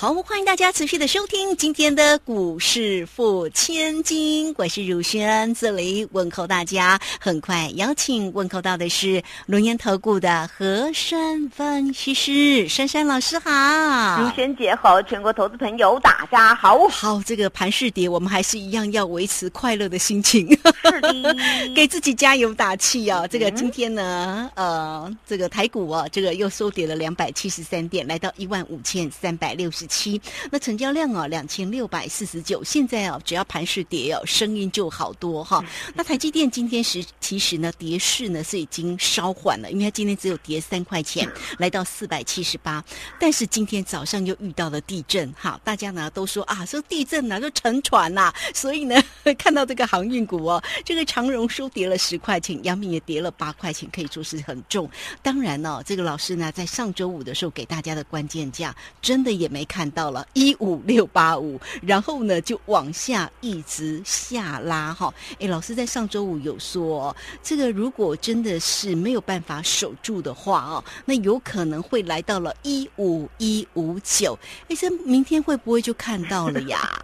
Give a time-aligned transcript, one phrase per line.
[0.00, 6.96] 好，欢迎大家持续的收听今天的股市付千金，我是汝轩，这里问候大家。
[7.18, 16.86] 很快邀请问候到的是龙岩投顾的何山分析师珊珊老师好，汝轩姐好，全国投资朋友大家好。
[16.86, 20.48] 好，这个盘市跌，我们还是一样要维持快乐的心情，
[20.80, 21.36] 是的，
[21.74, 23.26] 给自己加油打气啊。
[23.26, 29.87] 这个今天呢，呃，这个台股啊，这个又收跌了两百七十三点，来到一万五千三百六十。
[29.88, 30.20] 七，
[30.52, 32.62] 那成交量啊，两千六百四十九。
[32.62, 35.64] 现在啊，只要盘势跌哦，声音就好多哈。
[35.94, 41.28] 那台积电今天是其实呢，跌势呢是已经稍缓了，因为它今天只有跌三块钱，
[41.58, 42.84] 来到四百七十八。
[43.18, 48.32] 但是今天早上又遇到了地震，哈，大家呢都说啊，说地震呐，就沉船呐。
[48.54, 48.94] 所以呢，
[49.38, 54.88] 看到这个航运股哦，这个长荣收跌了十块钱，阳明也跌了八块钱，可以说是很重。
[55.22, 59.77] 当然呢，这个老师呢，在上周五的时候给大家的关键价，真的也没看。
[59.78, 65.14] 看到了一五六八五，然后呢就往下一直下拉哈。
[65.38, 74.36] 哎，老师在上周五有说，这个如果真的是没有办法守住的话哦，那有可能会来到了一五一五九。
[74.68, 77.00] 哎，这明天会不会就看到了呀？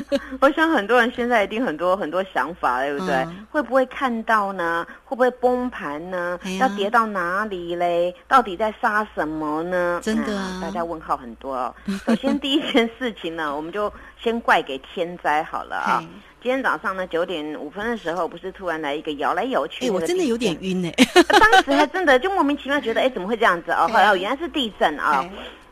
[0.40, 3.26] 我想很多人现在一定很多很多想法，对不对？
[3.50, 4.86] 会不会看到呢？
[5.04, 6.38] 会不会崩盘呢？
[6.58, 8.14] 要跌到哪里嘞？
[8.26, 10.00] 到底在杀什么呢？
[10.02, 11.74] 真的，大家问号很多哦。
[12.06, 16.02] 首先第一件事情呢， 我们就先怪给天灾好了啊。
[16.42, 20.92] 今天早上呢九点五分的时候，不是突然来一个摇来摇去，哎，我真的有点晕哎。
[21.38, 23.86] 当时还真的就莫名其妙觉得，哎，怎么会这样子哦？
[23.86, 25.24] 后来原来是地震啊。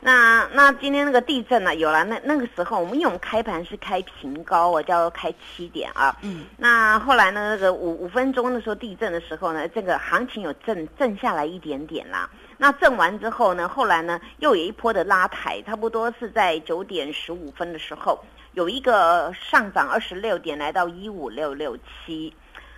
[0.02, 1.74] 那那今天那个地震呢？
[1.74, 6.16] 有了，那那个时候我们因为我们开盘是开平高，我叫开七点啊。
[6.22, 6.46] 嗯。
[6.56, 7.50] 那后来呢？
[7.50, 12.30] 那个五五分钟的时候地震的时候呢，这个行情有震震下来一点点啦。
[12.56, 18.18] 那震完之后呢，后来呢又有一波的拉抬，差不多是在九点十五分的时候
[18.52, 22.32] 有一个上涨二十六点，来到一五六六七，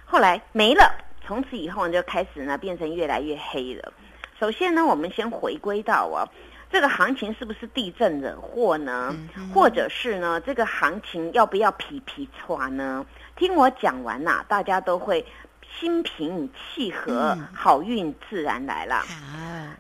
[0.04, 0.92] 后来没了。
[1.24, 3.92] 从此以后就开始呢变成越来越黑了。
[4.40, 6.26] 首先呢，我们先回归到啊。
[6.72, 9.14] 这个行情是不是地震惹祸呢？
[9.52, 10.40] 或者是呢？
[10.40, 13.04] 这个行情要不要皮皮穿呢？
[13.36, 15.22] 听我讲完呐，大家都会
[15.70, 19.02] 心平气和，好运自然来了。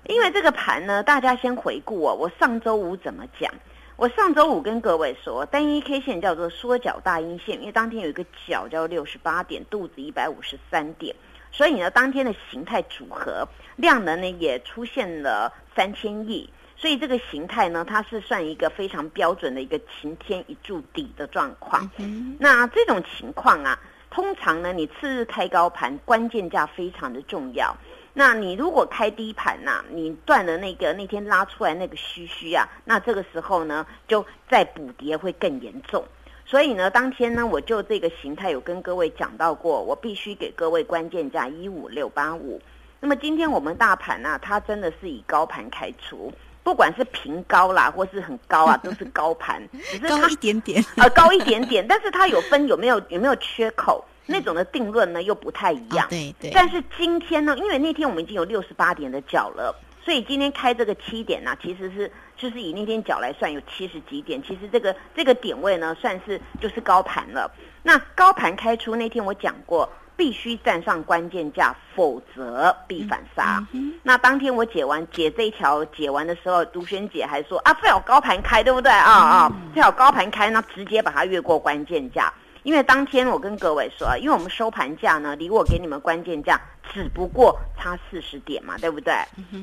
[0.04, 2.14] 因为这个盘呢，大家先回顾哦。
[2.14, 3.50] 我上周五怎么讲？
[3.96, 11.16] 我上周五跟各位说，单一 K 线叫做缩脚大阴线，因为当天有一个脚叫六十八点，肚子一百五十三点，
[11.50, 16.50] 所以呢，当天的形态组合量能呢也出现了三千亿。
[16.82, 21.88] 所以这个形态呢，它是算一个非常标准的一个晴天一柱底的状况。
[22.40, 23.78] 那这种情况啊，
[24.10, 27.72] 通常呢，你次日开高盘，关键价非常的重要。
[28.12, 36.04] 那你如果开低盘呐，你断了那个那天拉出来那个虚虚啊，那这个时候呢，就再补跌会更严重。
[36.44, 42.60] 所以呢，当天呢，我就这个形态有跟各位讲到过，我必须给各位关键价一五六八五。
[42.98, 46.32] 那么今天我们大盘呢，它真的是以高盘开出。
[46.62, 56.06] 不管是平高啦，或是很高啊， 都是高盘，只是高一点点，呃，高一点点，但是它有分有没有有没有缺口那种的定论呢，又不太一样。
[56.08, 56.50] 对对。
[56.52, 59.74] 但是今天呢，因为那天我们已经有六十八点的脚了，
[60.04, 67.50] 所以今天开这个七点呢，其实是就是以那天脚来算有七十几点，其实这个这个点位呢，算是就是高盘了。
[67.82, 69.88] 那高盘开出那天我讲过。
[70.16, 73.66] 必须站上关键价，否则必反杀。
[74.02, 79.52] 那当天我解完解这一条解完的时候，独轩姐还说啊，非要高盘开，对不对啊啊？
[79.74, 82.32] 最好高盘开，那直接把它越过关键价。
[82.62, 86.60] 因为当天我跟各位说，因为我们收盘价呢，离我给你们关键价
[86.92, 89.14] 只不过差四十点嘛，对不对？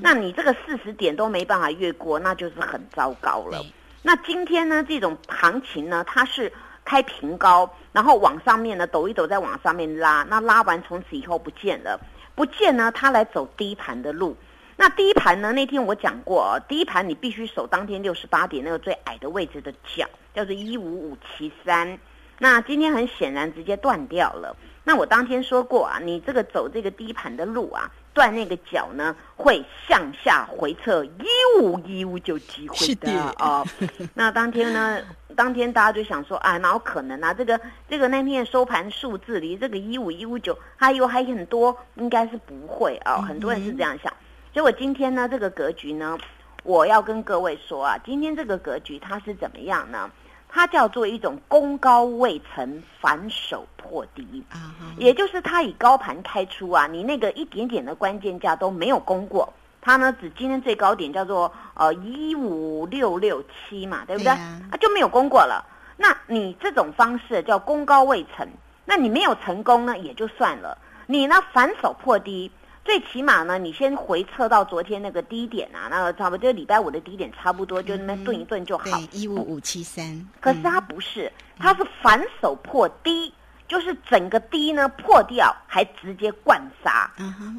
[0.02, 3.64] 那你这个四十点都没办法越过，那就是很糟糕了。
[4.02, 6.52] 那今天呢，这种行情呢，它是。
[6.90, 12.00] 开平高，然后往上面呢抖一抖，再往上面拉，那拉完从此以后不见了，
[12.34, 14.36] 不见呢，它来走低盘的路。
[14.76, 15.52] 那低盘呢？
[15.52, 22.00] 那天我讲过，低盘你必须守当天六十八点那个最矮的位置的角，叫做一五五七三。
[22.40, 24.56] 那今天很显然直接断掉了。
[24.84, 27.92] 那我当天说过啊，你这个走这个低盘的路啊。
[28.20, 33.66] 断那个脚呢，会向下回撤一五一五就机会的哦。
[34.14, 35.00] 那当天呢，
[35.38, 37.34] 当天大家就想说啊，哪有可能啊？
[37.34, 37.58] 这个
[37.88, 43.22] 这个那天收盘数字离这个一五一五九还有还很多，应该是不会啊。
[43.22, 44.14] 很多人是这样想。
[44.54, 46.18] 结果今天呢，这个格局呢，
[46.64, 50.12] 我要跟各位说啊，今天这个格局它是怎么样呢？
[50.52, 64.32] 它叫做一种攻高未成，反手破低啊，也就是它以高盘开出啊，你那个一点点的关键价都没有攻过，它呢只今天最高点叫做呃一五六六七嘛，对不对？
[64.32, 65.64] 啊就没有攻过了。
[65.96, 68.48] 那你这种方式叫攻高未成，
[68.86, 72.52] 那你没有成功呢也就算了，你呢反手破低。
[72.90, 78.86] 最起码呢，你先回测到昨天那个低点啊，那个差不多就礼拜五的低点差不多，就那么顿一顿就好。
[79.12, 80.28] 一五五七三。
[80.42, 83.32] 可是它不是，它是反手破低，
[83.68, 87.12] 就是整个低呢破掉，还直接灌杀。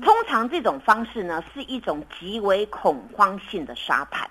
[0.03, 4.29] 通常这种方式呢，是一种极为恐慌性的杀盘。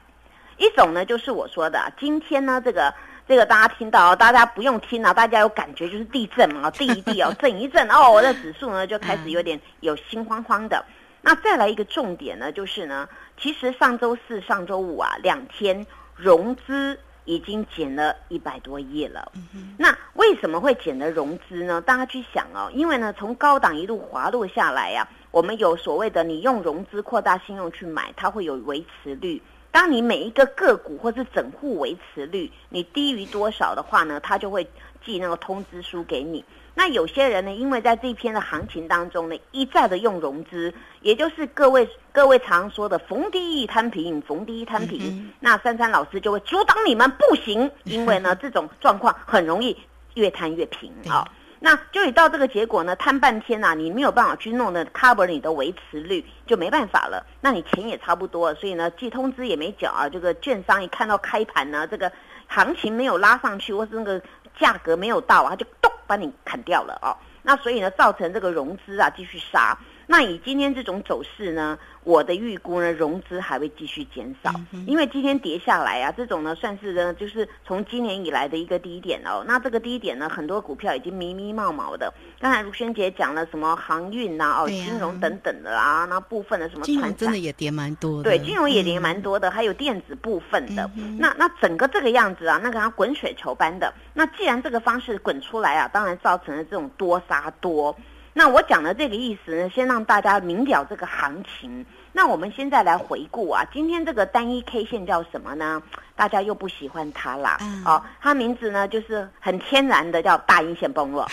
[0.58, 2.94] 一种呢，就是我说的，今天呢这个。
[3.30, 10.84] 这个大家听到，大家不用听了，大家有感觉就是地震嘛， 地一地哦，震一震哦，我的指数呢就开始有点有心慌慌的。
[11.22, 13.08] 那再来一个重点呢，就是呢，
[13.40, 15.86] 其实上周四、上周五啊两天
[16.16, 19.32] 融资已经减了一百多亿了。
[19.78, 21.80] 那为什么会减了融资呢？
[21.82, 29.40] 大家去想哦，因为呢从高档一路滑落下来呀，我们有所谓的你用融资扩大信用去买，它会有维持率。
[29.72, 34.68] 当你每一个个股或是整户维持率你低于多少的话呢，他就会
[35.06, 36.44] 寄那个通知书给你。
[36.74, 45.32] 那有些人呢，因为在这一篇的行情当中呢，一再的用融资，也就是各位各位常说的逢低一摊平，逢低一摊平。
[45.40, 49.78] 那珊珊老师就会阻挡你们不行，因为呢 这种状况很容易
[50.16, 51.28] 越摊越平啊。
[51.62, 57.26] 那就你到这个结果呢，摊半天呐，你没有办法去弄的 cover 你的维持率，就没办法了。
[57.42, 60.08] 那你钱也差不多，所以呢，寄通知也没缴啊。
[60.08, 62.10] 这个券商一看到开盘呢，这个
[62.48, 64.22] 行情没有拉上去，或是那个
[64.58, 67.12] 价格没有到啊，他就咚把你砍掉了哦。
[67.44, 69.78] 那所以呢，造成这个融资啊继续杀。
[70.12, 71.78] 那以今天这种走势呢？
[72.04, 74.52] 我的预估呢，融资还会继续减少，
[74.88, 79.44] 因为今天跌下来啊，这种呢算是呢，就是从今年以来的一个低点哦。
[79.46, 82.12] 那这个低点呢，很多股票已经迷迷冒冒的。
[82.40, 90.90] 刚才如萱姐讲了什么航运呐、哦金融等等的啊，那部分的什么金融真的也跌蛮多的，对，金融也跌蛮多的，还有电子部分的。
[91.20, 93.94] 那那整个这个样子啊，那个它滚水球般的。
[94.16, 97.96] 那既然这个方式滚出来啊，当然造成了这种多杀多。
[98.34, 101.86] 那我讲的这个意思呢，先让大家明了这个行情。
[102.12, 105.82] 那我们现在来回顾啊，今天这个单一 K 线叫什么呢？
[106.16, 107.58] 大家又不喜欢它啦。
[107.86, 111.24] 哦，它名字呢就是很天然的叫大阴线崩落。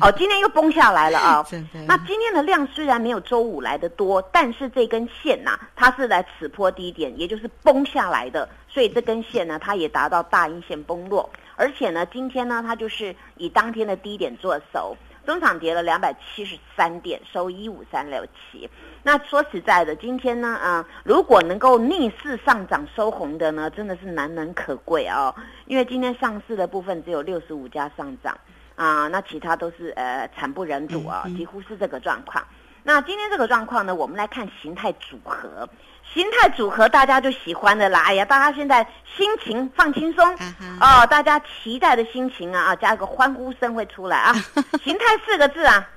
[0.00, 1.46] 哦，今天又崩下来了啊。
[1.86, 11.28] 那今天的量虽然没有周五来的多，但是这根线呐，它是来此坡低点，也就是崩下来的，所以这根线呢，它也达到大阴线崩落。
[11.56, 14.96] 而且呢，今天呢，它就是以当天的低点做手。
[15.24, 18.68] 中场跌了两百七十三点，收一五三六七。
[19.02, 25.34] 那说实在的，今天呢，啊，如果能够逆势上涨收红的呢，真的是难能可贵哦。
[25.66, 28.36] 因为今天上市的部分只有六十五家上涨，
[28.76, 32.44] 啊，那其他都是呃惨不忍睹啊，几乎是这个状况。
[32.82, 35.68] 那今天这个状况呢，我们来看形态组合。
[36.12, 38.86] 形态组合大家就喜欢的啦，哎呀，大家现在
[39.16, 40.32] 心情放轻松。
[40.80, 44.32] 哦，大家期待的心情啊啊，加一个欢呼声会出来啊。
[44.84, 45.88] 形态四个字啊，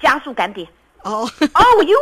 [0.00, 0.68] 加速赶底
[1.02, 1.28] 哦。
[1.54, 1.96] 哦哟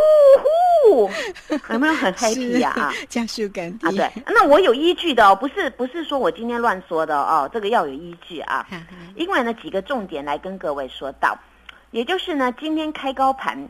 [0.93, 1.11] 呼，
[1.75, 2.93] 有没有很 happy 呀啊？
[3.09, 8.67] 加速赶底啊，对，那我有依据的哦，不是不是说我今天乱说的哦，这个要有依据啊，
[9.15, 11.39] 因为呢几个重点来跟各位说到，
[11.91, 13.69] 也就是呢今天开高盘。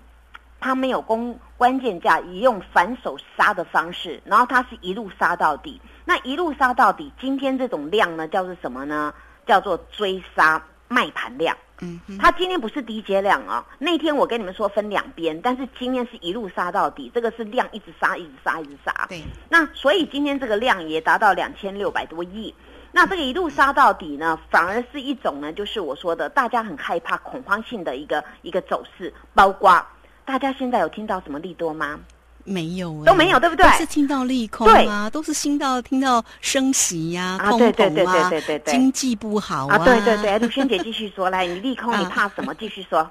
[0.60, 5.80] 它没有攻关键价，以用反手杀的方式，然后他是一路杀到底。
[6.04, 9.12] 那一路杀到底，今天这种量呢，叫做什么呢？
[9.46, 11.56] 叫做追杀卖盘量。
[11.80, 13.64] 嗯，它今天不是低阶量啊。
[13.78, 19.06] 那天我跟你们说分两边，但是今天是一路杀到底，这个是量一直杀，一直杀，一直杀。
[19.08, 19.22] 对。
[19.48, 22.52] 那所以今天这个量也达到两千六百多亿。
[22.90, 29.86] 那这个一路杀到底呢，反而是一种呢，就是我说的大家很害怕恐慌性的一个一个走势，包括。
[30.28, 31.98] 大家现在有听到什么利多吗？
[32.44, 33.66] 没有，都没有，对不对？
[33.78, 38.30] 是听到利空啊，都是听到听到升息呀，通膨啊，
[38.66, 39.78] 经济不好啊。
[39.78, 42.54] 对对对，陆萱姐继续说，来，你利空 你怕什么？
[42.56, 43.10] 继续说，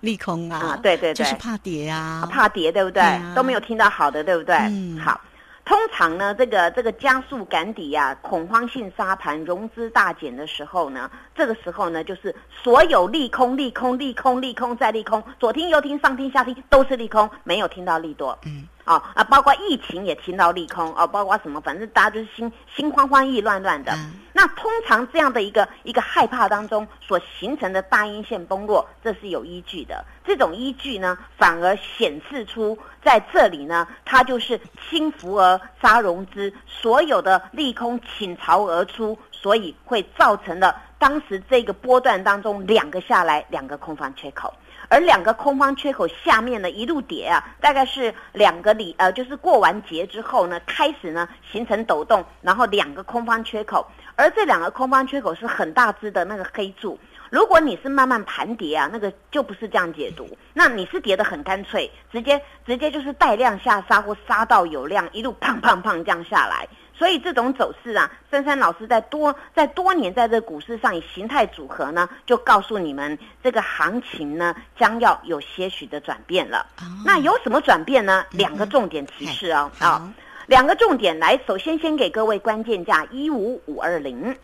[0.00, 3.00] 利空啊，对对对，就是怕跌啊，怕跌，对不对？
[3.36, 4.56] 都没有听到好的，对不对？
[4.56, 5.20] 嗯，好。
[5.64, 18.36] 通常呢，这个这个加速赶底啊，恐慌性杀盘，融资大减的时候呢，这个时候呢，就是所有利空、利空、利空、利空再利空，左听右听上听下听都是利空，没有听到利多。
[18.46, 23.92] 嗯，啊啊，包括疫情也听到利空啊，包括什么，反正大家就是心心慌慌、意乱乱的。
[24.32, 30.04] 那通常这样的一个一个害怕当中所形成的大阴线崩落，这是有依据的。
[30.24, 44.52] 这种依据呢，反而显示出在这里呢，它就是轻浮而杀融资，所有的利空倾巢而出，所以会造成了当时这个波段当中两个下来，两个空方缺口。
[44.88, 53.84] 而两个空方缺口下面呢，一路跌啊，大概是两个里呃，就是过完节之后呢，开始呢形成抖动，然后两个空方缺口，
[54.14, 56.96] 而这两个空方缺口是很大只的那个黑柱。
[57.30, 66.68] 如果你是慢慢盘跌啊，那个就不是这样解读，那你是跌得很干脆，直接直接就是带量下杀或杀到有量，一路胖胖胖这样下来。
[66.98, 76.66] 所以这种走势啊，珊珊老师在多在多年在这股市上以形态组合呢，就告诉你们这个行情呢将要有些许的转变了。
[77.04, 78.24] 那有什么转变呢？
[78.30, 80.10] 两个重点提示哦，啊，
[80.46, 84.34] 两个重点来，首先先给各位关键价一五五二零。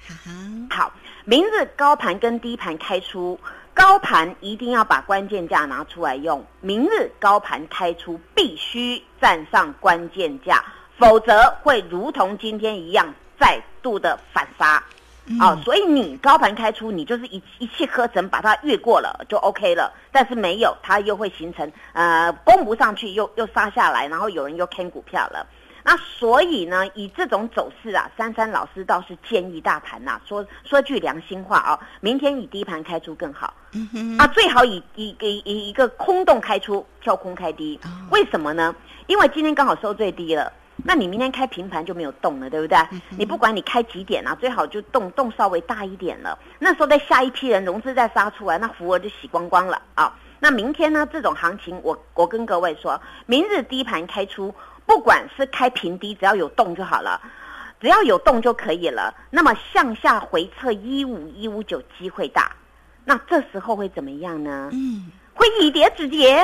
[0.68, 0.92] 好，
[1.25, 3.38] 明日高盘跟低盘开出，
[3.73, 10.62] 高盘一定要把关键价拿出来用，明日高盘开出必须站上关键价。
[11.02, 14.80] 否则会如同今天一样再度的反杀，
[15.40, 19.92] 啊，所以你高盘开出，你就是一一气呵成把它越过了就 OK 了。
[20.12, 25.44] 但是没有，它又会形成呃攻不上去，又又杀下来，然后有人又坑股票了。
[25.82, 33.52] 那所以呢，以这种走势啊，珊珊老师倒是建议大盘呐，说说句良心话啊，明天以低盘开出更好，
[34.18, 37.80] 啊，最好以以以以一个空洞开出，跳空开低。
[38.12, 38.73] 为什么呢？
[39.09, 40.52] 因为今天刚好收最低了。
[40.85, 42.79] 那你明天开平盘就没有动了，对不对？
[43.11, 46.39] 你不管你开几点啊，最好就动动稍微大一点了。
[46.59, 50.19] 那时候再下一批人融资再杀出来，那福额就洗光光了啊。
[50.41, 51.09] 那明天呢？
[51.12, 54.53] 这种行情，我我跟各位说，明日低盘开出，
[54.85, 57.21] 不管是开平低，只要有动就好了，
[57.81, 59.15] 只要有动就可以了。
[59.31, 62.51] 那么向下回撤一五一五九机会大，
[63.05, 64.69] 那这时候会怎么样呢？
[64.73, 65.12] 嗯。
[65.35, 66.37] 会以跌止跌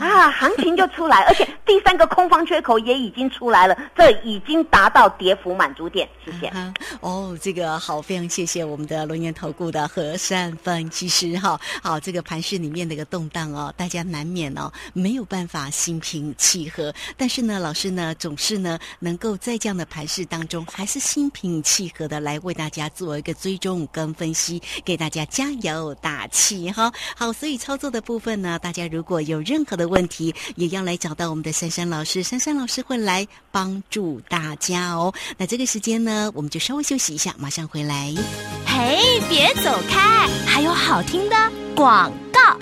[0.00, 6.08] 啊，行情就出来， 而且第三个空方缺口也已经出来了，这已经达到跌幅满足点。
[6.24, 6.52] 谢谢。
[7.00, 11.58] 哦，这个好，非常谢谢我们的龙岩投顾的和善分析师哈。
[11.82, 26.92] 好，这个盘市里面的一个动荡哦，大家难免哦没有办法心平气和，但是呢，老师呢总是呢能够在这样的盘市当中，还是心平气和的来为大家做一个追踪跟分析，给大家加油打气哈。
[27.16, 28.03] 好，所以操作的。
[28.04, 35.12] 部分呢，大家如果有任何的问题，也要来找到我们的珊珊老师，珊珊老师会来帮助大家哦。
[35.36, 38.14] 那这个时间呢，我们就稍微休息一下，马上回来。
[38.66, 41.36] 嘿，别走开，还有好听的
[41.74, 42.12] 广。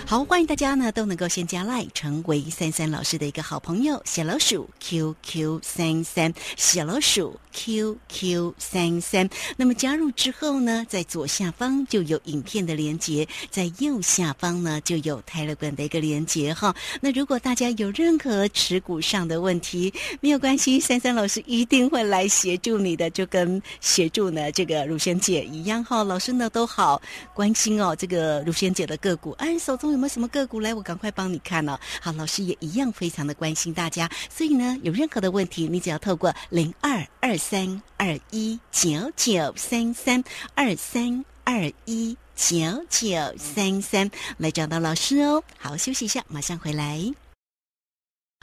[0.07, 4.01] 好，欢迎大家呢都能够先加赖，成为三三老师的一个好朋友。
[4.05, 9.29] 小老鼠 QQ 三三，小老鼠 QQ 三三。
[9.57, 16.75] 那么加入之后呢，在左下方就有影片的连接，在右下方呢就有泰勒管的一个连接哈。
[17.01, 26.05] 那如果大家有任何持股上的问题，没有关系，三三老师一定会来协助你的，就跟协助呢这个乳仙姐一样哈。
[26.05, 27.01] 老师呢都好
[27.33, 29.59] 关心哦，这个乳仙姐的个股，哎。
[29.63, 30.73] 手中有没有什么个股来？
[30.73, 31.77] 我赶快帮你看哦。
[32.01, 40.23] 好，老师也一样非常的关心大家，所以呢，有任何的问题，你只要透过零二二三二一九九三三
[40.55, 42.57] 二三二一九
[42.89, 44.09] 九三三
[44.39, 45.43] 来找到老师哦。
[45.59, 47.22] 好，休息一下，马上回来。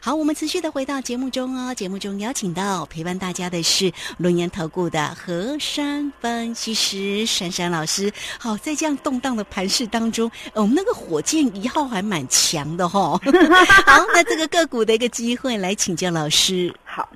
[0.01, 1.73] 好，我们持续的回到节目中哦。
[1.73, 8.09] 节目中邀请到陪伴大家的是龙岩投顾的何山分析师珊珊老师。
[8.39, 13.19] 好，在这样动荡的盘势当中，我们那个火箭一号还蛮强的哈。
[13.85, 16.73] 好，那这个个股的一个机会，来请教老师。
[16.85, 17.09] 好，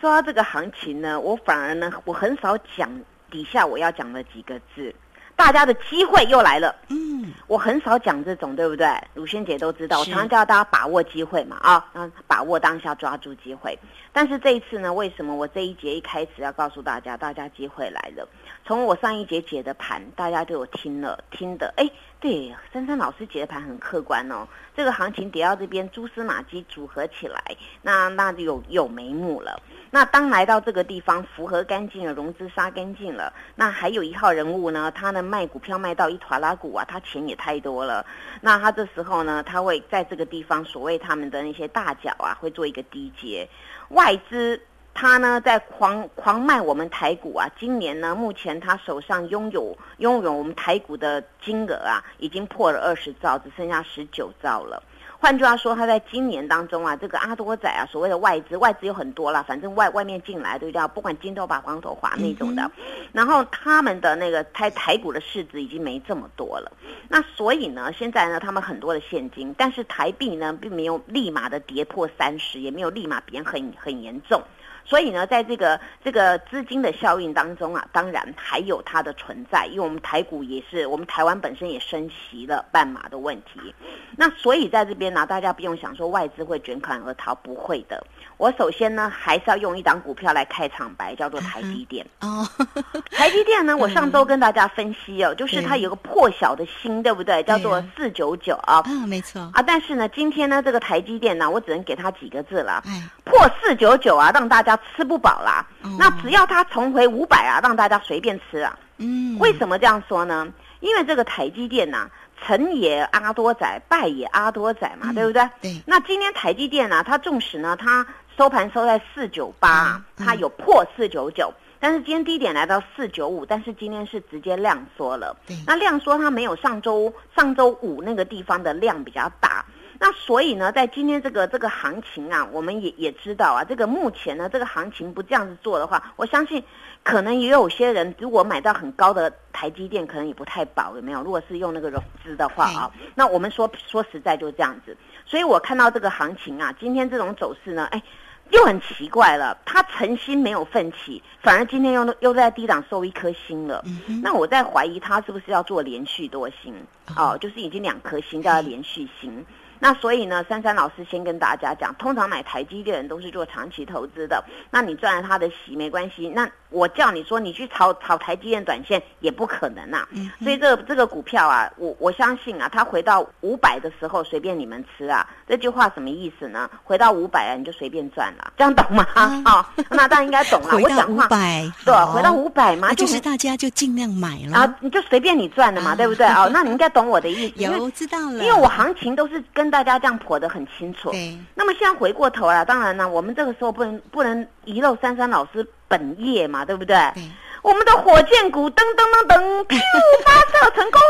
[0.00, 2.90] 说到这个行情呢，我反而呢，我很少讲
[3.30, 4.92] 底下我要讲的几个字。
[5.36, 8.88] 大家的机会又来了，嗯，我很少讲这种，对不对？
[9.14, 11.84] 鲁轩姐都知道，我常常叫大家把握机会嘛，啊，
[12.26, 13.78] 把握当下，抓住机会。
[14.12, 18.26] 但是这一次呢，为什么我这一节一开始要告诉大家，大家机会来了？
[18.64, 21.88] 从我上一节解的盘，大家都有听了，听的，哎，
[22.18, 24.48] 对，珊珊老师解的盘很客观哦。
[24.74, 27.40] 这个行情跌到这边，蛛丝马迹组合起来，
[27.82, 29.60] 那那就有有眉目了。
[29.90, 38.04] 那当来到这个地方，符合干净了，融资杀干净了，那还有一号人物呢，他呢卖股票卖到一团拉股啊，他钱也太多了。
[38.40, 43.48] 那他这时候呢，他会在这个地方，所谓他们的那些大脚啊，会做一个低阶。
[43.90, 44.60] 外资
[44.92, 54.82] 他呢在狂狂卖我们台股啊，今年呢，目前他手上拥有拥有我们台股的金额啊，已经破了二十兆，只剩下十九兆了。
[55.26, 60.86] 换句话说，他在今年当中啊，这个阿多仔啊，所谓的外资，外资有很多啦，反正外外面进来对不对？
[60.94, 62.70] 不管金头发、黄头发那种的，
[63.10, 66.70] 然后他们的那个台台股的市值已经没这么多了。
[67.08, 74.40] 那所以呢，现在呢，他们很多的现金，但是台币呢，并没有立马的跌破三十，也没有立马贬很很严重。
[74.86, 83.74] 所以呢，在这个这个资金的效应当中啊，当然还有它的存在，因为我们台股也是，我们台湾本身也升息了半码的问题。
[84.16, 88.02] 那所以在这边呢，大家不用想说外资会卷款而逃，不会的。
[88.38, 92.06] 我首先呢，还是要用一档股票来开场白，叫做台积电。
[92.20, 92.46] 哦，
[93.10, 97.42] 台积电呢， 我上周跟大家分析哦，就是它有个破晓的心，对不对？
[97.42, 98.76] 叫做四九九啊。
[98.84, 99.40] 啊，没错。
[99.52, 102.82] 啊，但是呢，今天呢，这个台积电呢，我只能给它几个字了。
[103.24, 105.66] 破四九九啊，让大家吃不饱啦。
[105.98, 108.78] 那只要它重回五百啊，让大家随便吃啊。
[108.98, 109.38] 嗯。
[109.38, 110.46] 为什么这样说呢？
[110.80, 112.08] 因为这个台积电呐。
[112.44, 115.48] 成也阿多仔，败也阿多仔嘛，对不对？
[115.62, 115.82] 对。
[115.86, 117.02] 那今天台积电呢？
[117.02, 118.06] 它纵使呢，它
[118.36, 125.34] 收盘收在四九八，它有破四九九，但是今天低点来到四九五，但是今天是直接量缩了。
[125.46, 125.56] 对。
[125.66, 129.64] 那量缩它没有上周上周五那个地方的量比较大。
[129.98, 136.62] 那所以呢，在今天这个这个行情啊，我们也也知道啊，这个目前呢，这个行情不这样子做的话，我相信
[137.02, 141.22] 可能也有些人如果买到很高的台积电，可能也不太保，有没有？
[141.22, 144.96] 如果是用那个融资的话啊，那我们说说实在就是这样子。
[145.24, 148.02] 所以我看到这个行情啊，今天这种走势呢，哎，
[148.50, 153.82] 又很奇怪了，他诚心没有奋起，反而今天又又在低档收一颗星了。
[154.22, 156.74] 那我在怀疑他是不是要做连续多星？
[157.16, 159.44] 哦，就是已经两颗星叫连续星。
[159.78, 166.28] 那所以呢，珊珊老师先跟大家讲，通常买台积电人都是做长期投资的，那你赚了他的息没关系。
[166.28, 170.08] 那我叫你说你去炒炒台积电短线也不可能啊。
[170.42, 175.28] 所以这个这个股票啊，我我相信啊，它回到五百的时候随便你们吃啊。
[175.46, 176.68] 这句话什么意思呢？
[176.82, 179.06] 回到五百啊，你就随便赚了，这样懂吗？
[179.44, 180.70] 啊， 那大家应该懂了。
[180.74, 186.26] 回到五百，对，回到五百嘛，就是大家就尽量买了啊，你就随便你赚的嘛，对不对？
[186.28, 187.54] 哦，那你应该懂我的意思。
[187.62, 189.66] 有知道了，因为我行情都是跟。
[189.66, 191.10] 跟大家这样破的很清楚。
[191.10, 191.36] 对。
[191.56, 196.94] 那么现在回过头来，当然呢，我们这个时候不能不能遗漏珊珊老师本业嘛，对不对？
[197.14, 197.22] 对。
[197.62, 199.76] 我们的火箭股噔噔噔噔， 噗，
[200.24, 201.00] 发射成功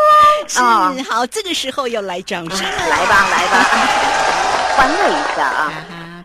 [0.63, 0.95] 哦！
[0.97, 3.65] 是好，这个时候要来掌声，来吧来吧，
[4.77, 5.73] 欢乐一下啊！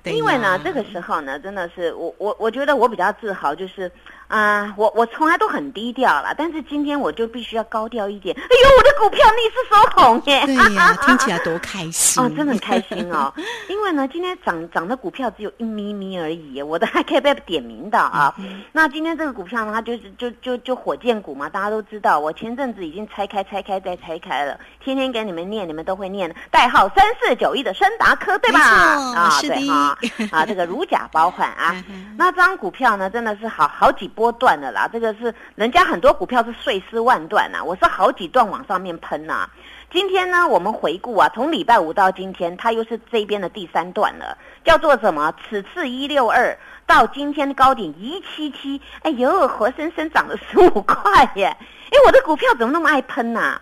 [0.05, 3.91] 因为呢，这个时候呢，真的是我我我觉得我比较自豪，就是。
[4.31, 8.33] 啊，我我从来都很低调了，但是今天我就必须要高调一点。
[8.33, 10.45] 哎呦，我的股票逆势收红耶！
[10.45, 13.33] 对呀，听起来多开心哦，真的很开心哦。
[13.67, 18.33] 因为呢，今天涨涨的股票只有一咪咪而已，我的还可以被点名的啊。
[18.71, 22.17] 那今天这个股票呢，它就是就就就火箭股嘛，大家都知道。
[22.17, 26.33] 我前阵子已经拆开拆开再拆开了，天天给你们念，你们都会念。
[26.49, 28.61] 代号三四九一的深达科，对吧？
[28.61, 29.97] 啊，对哈
[30.31, 31.75] 啊，这个如假包换啊。
[32.17, 34.20] 那这张股票呢，真的是好好几波。
[34.21, 39.49] 波段的啦，这个是人家很多股票是碎尸万段呐，我是好几段往上面喷呐。
[39.91, 45.33] 今天呢，我们回顾啊，从礼拜五到今天，它又是这边的第三段了，叫做什么？
[45.49, 46.55] 此次一六二
[46.85, 51.45] 到今天的高点一七七，哎呦，活生生涨了十五块耶！
[51.89, 53.59] 哎，我的股票怎么那么爱喷呐？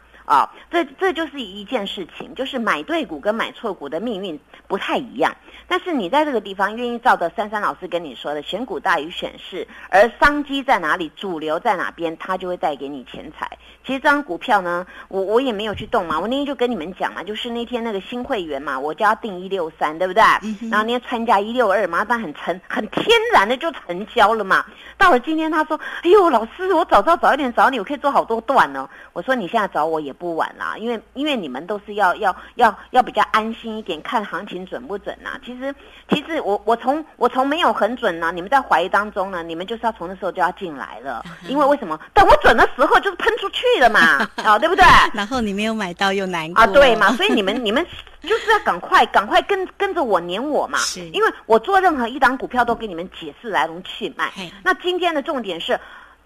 [0.69, 5.35] 这这就是一件事情，就是买对股跟买错股的命运不太一样。
[5.67, 13.49] 但是你在这个地方愿意照着珊珊老师跟你说的选股大于选市，而商机在哪里，主流在哪边，它就会带给你钱财。
[13.83, 20.21] 其实这张股票呢，我我也没有去动嘛，我那天就跟你们讲嘛，就是那天那个新会员嘛，我叫他定一六三，对不对？
[20.69, 24.63] 然后那天参加一六二嘛，但很成很天然的就成交了嘛。
[24.97, 28.87] 到了今天他说，哎呦，老师，我早知道早一点找你，我可以做好多段呢。
[29.13, 30.13] 我说你现在找我也。
[30.19, 35.39] 不晚啦，因为因为你们都是要要要要比较安心一点，看行情准不准呐？
[35.45, 35.73] 其实
[36.09, 41.97] 其实我我从我从没有很准呢，你们在怀疑当中呢，你们就是要从那时候就要进来了，因为为什么？
[42.13, 43.99] 等我准的时候就是喷出去了嘛，
[44.43, 44.83] 啊， 对不对？
[45.13, 47.11] 然后你没有买到又难过啊，对嘛？
[47.13, 47.85] 所以你们 你们
[48.21, 54.29] 就是要赶快赶快跟跟着我撵我嘛，是因为我做任何一档股票都给你们解释来龙去脉。
[54.63, 55.79] 那今天的重点是。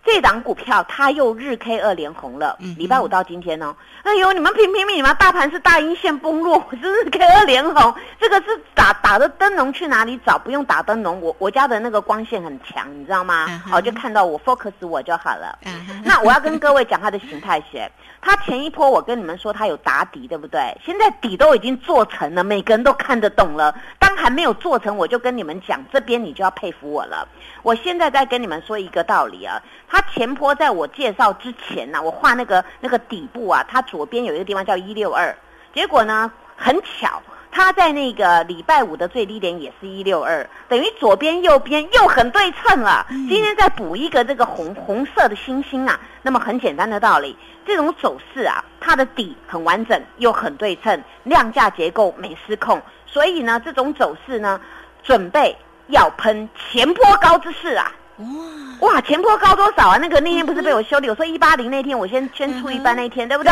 [0.06, 10.38] 这档股票它又日 K 二连红了，嗯礼拜五到今天呢，哎呦，你们拼拼命，你们大盘是大阴线崩落，我 是日 K 二连红，这个是打打的灯笼去哪里找？
[10.38, 13.48] 不用打灯笼，我我家的那个光线很强，你知道吗？
[13.66, 15.58] 好，就看到我 focus 我就好了。
[16.04, 17.89] 那我要跟各位讲它的形态学，
[18.22, 20.60] 它前一波我跟你们说它有打底，对不对？
[20.86, 23.74] 现在底都已经做成了，每个人都看得懂了。
[24.00, 27.26] 当还没有做成，我就跟你们讲，这边你就要佩服我了。
[27.62, 29.62] 我现在再跟你们说一个道理啊。
[29.94, 35.38] 它前坡在我介绍之前呢，我画那个那个底部啊，它左边有一个地方叫一六二，
[35.72, 43.06] 结果呢很巧，它在那个礼拜五的最低点也是一六二，等于左边右边又很对称了。
[43.08, 54.60] 今天再补一个这个红红色的星星啊，那么很简单的道理，这种走势啊，它的底很完整又很对称，量价结构没失控，所以呢，这种走势呢，
[55.04, 55.56] 准备
[55.90, 57.92] 要喷前坡高之势啊。
[58.24, 59.98] 哇哇，前坡高多少啊？
[59.98, 61.10] 那个那天不是被我修理？
[61.10, 63.52] 我说一八零那天，我先先出一半那天，对不对？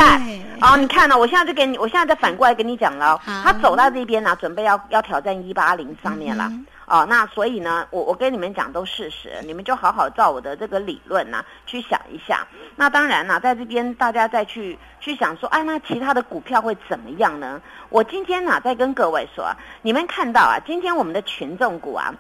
[0.62, 1.18] 哦，你看呢？
[1.18, 3.20] 我现在就给你，我现在再反过来跟你讲了。
[3.26, 6.52] 他走到这边呢，准备要要挑战一八零上面了。
[6.86, 12.46] 哦，那所以呢，我我跟你们讲都事实，你们就好好照我的这个理论呢去想一下。
[12.76, 17.62] 那当然呢，在这边大家再去去想说，哎，那其他的股票会怎么样呢？
[17.88, 19.50] 我今天呢在跟各位说，
[19.82, 22.14] 你们看到啊，今天我们的群众股啊。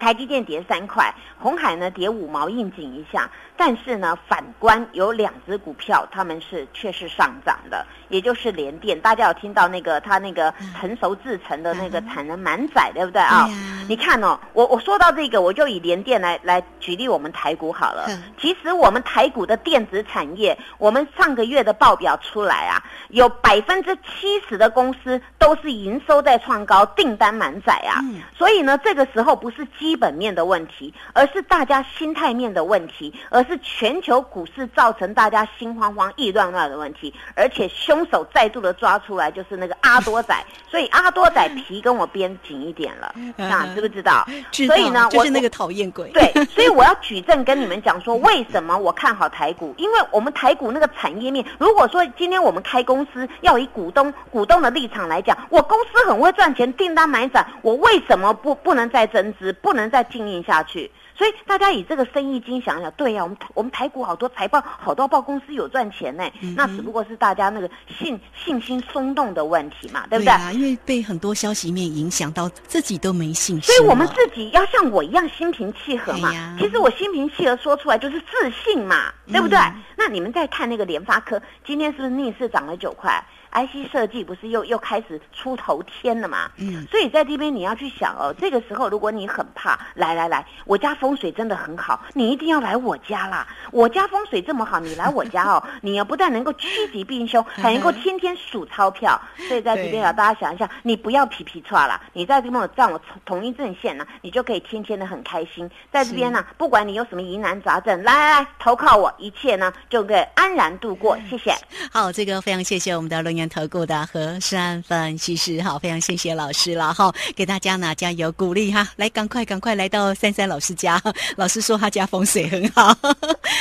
[0.00, 3.30] 台积电跌三块，红海呢跌五毛，应景一下。
[3.56, 9.00] 但是呢，反观有两只股票，他们是却是上涨的，也就是联电。
[9.00, 13.48] 大家有听到那个它那个成熟制成的那个产能满载，对不对啊？
[13.88, 18.08] 你看哦，我我说到这个，我就以联电来来举例我们台股好了。
[18.36, 28.02] 其实我们台股的电子产业，我们上个月的报表出来啊，有百分之七十的公司都是营收在创高，订单满载啊。
[28.36, 29.64] 所以呢，这个时候不是。
[29.84, 37.12] 基本面的问题，而是大家心态面的问题，而是全球股市造成大家心慌慌、意乱乱的问题。
[37.36, 40.34] 而且凶手再度的抓出来，就是那个阿多仔。
[40.70, 44.26] 所以阿多仔皮跟我编紧一点了，那，知不知道？
[44.50, 46.10] 所以呢，就是那个讨厌鬼。
[46.12, 49.74] 对， 所以我要举证跟你们讲说，为什么我看好台股？
[49.76, 59.52] 因为我们台股那个产业面，如果说今天我们开公司要以股东股东的立场来讲，我公司很会赚钱，订单满载，我为什么不不能再增资？
[59.52, 59.73] 不？
[59.74, 66.22] 不能再经营下去，所以大家以这个生意经想想，对呀，我们我们台股好多财报，好多报公司有赚钱呢，
[66.54, 70.54] 那只不过是大家那个信信心松动的问题嘛，对不对？
[70.54, 73.62] 因为被很多消息面影响到，自己都没信心。
[73.62, 76.30] 所以我们自己要像我一样心平气和嘛。
[76.56, 79.58] 其实我心平气和说出来就是自信嘛，对不对？
[79.96, 86.50] 那你们再看那个联发科，今天是不是逆势涨了九块？IC 设计不是又又开始出头天了嘛？
[86.56, 93.46] 嗯，所以在这边你要去想哦，这个时候如果你很怕，来来来，我家风水真的很好，你一定要来我家啦！
[93.70, 99.20] 我家风水这么好，你来我家哦， 你要不但能够趋吉避凶，还能够天天数钞票。
[99.46, 105.70] 所以在这边啊，大家想一下，你不要皮皮叉啦，你在这边站我同一阵线呢，你就可以天天的很开心。
[105.92, 111.16] 在这边呢，不管你有什么疑难杂症，来来来，投靠我，一切呢就可以安然度过。
[111.30, 111.54] 谢谢。
[111.92, 113.44] 好，这个非常谢谢我们的论言。
[113.54, 121.00] 投顾的和善分析师，好，非常谢谢老师了哈，给大家呢加油鼓励哈，来赶快赶快来到珊珊老师家，
[121.36, 122.96] 老师说他家风水很好，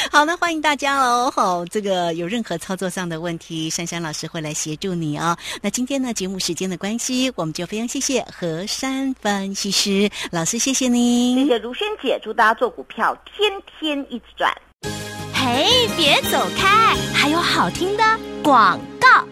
[0.09, 5.37] 好，那欢迎大家哦，好，这个有任何操作上的问题，珊珊老师会来协助你哦。
[5.61, 14.51] 那今天呢节目时间的关系，我们就非常谢谢和善分析师老师，谢谢您，谢谢如萱姐，祝大家做股票天天一直赚。
[15.45, 18.03] 嘿，别走开，还有好听的
[18.41, 19.27] 广告。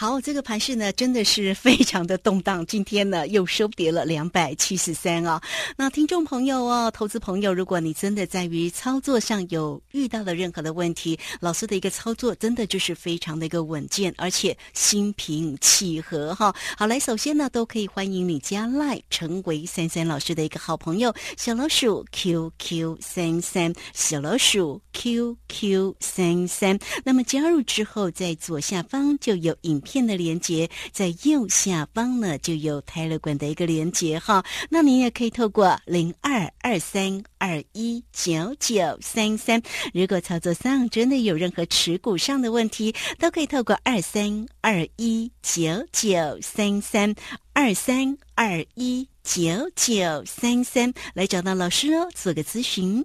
[0.00, 2.64] 好，这个盘势呢，真的是非常的动荡。
[2.66, 5.42] 今天呢，又收跌了两百七十三啊。
[5.76, 16.54] 那听众朋友哦，投资朋友，如果你真的在于操作上有遇到了任何的问题，老师的一个操作真的就是非常的一个稳健，而且心平气和哈。
[16.76, 26.78] 好，来，首先呢，都可以欢迎你加赖，成为三三老师的一个好朋友，小老鼠 QQ 三三，小老鼠 QQ 三三。
[27.04, 29.82] 那么加入之后，在左下方就有影。
[29.88, 34.44] 片的连接在右下方呢，就有泰勒管的一个连接哈。
[34.68, 39.62] 那您也可以透过零二二三二一九九三三，
[39.94, 47.14] 如果操作上真的有任何持股上的问题，都可以透过二三二一九九三三
[47.54, 53.04] 二三二一九九三三来找到老师哦，做个咨询。